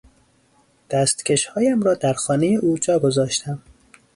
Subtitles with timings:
[0.89, 3.61] دستکش هایم را در خانهٔ او جا گذاشتم.